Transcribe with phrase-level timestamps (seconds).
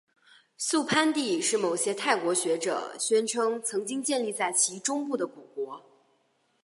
[0.57, 5.79] 素攀地是某些泰国学者宣称曾经建立在其中部的古国。